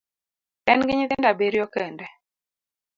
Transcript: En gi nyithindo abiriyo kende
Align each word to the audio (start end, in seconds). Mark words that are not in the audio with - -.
En 0.71 0.79
gi 0.85 0.93
nyithindo 0.97 1.27
abiriyo 1.31 1.65
kende 1.73 2.05